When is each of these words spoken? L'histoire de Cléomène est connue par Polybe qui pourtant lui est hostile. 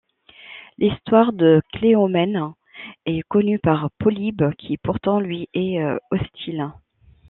L'histoire 0.79 1.31
de 1.31 1.61
Cléomène 1.73 2.55
est 3.05 3.21
connue 3.27 3.59
par 3.59 3.91
Polybe 3.99 4.51
qui 4.57 4.77
pourtant 4.77 5.19
lui 5.19 5.47
est 5.53 5.77
hostile. 6.09 6.71